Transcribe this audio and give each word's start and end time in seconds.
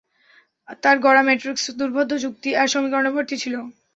তার 0.83 0.95
গড়া 0.99 1.21
ম্যাট্রিক্স 1.27 1.65
দুর্বোধ্য 1.79 2.11
যুক্তি 2.23 2.49
আর 2.55 2.67
সমীকরণে 2.73 3.11
ভর্তি 3.15 3.35
ছিল! 3.43 3.55